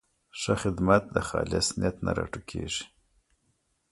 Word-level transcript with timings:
ښه 0.39 0.53
خدمت 0.61 1.03
د 1.15 1.17
خالص 1.27 1.67
نیت 1.79 1.95
نه 2.05 2.11
راټوکېږي. 2.17 2.83